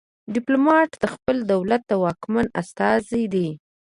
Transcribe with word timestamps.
ډیپلومات 0.35 0.89
د 1.01 1.03
خپل 1.13 1.37
دولت 1.51 1.81
د 1.87 1.91
واکمن 2.03 2.47
استازی 2.61 3.23
دی 3.33 3.49